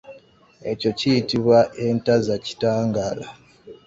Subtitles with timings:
[0.71, 1.57] Ekyo kiyitibwa
[1.87, 3.27] entazakitangaala.